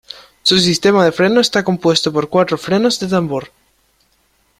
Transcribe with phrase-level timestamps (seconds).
[0.41, 3.51] Su sistema de frenos está compuesto por cuatro frenos de tambor.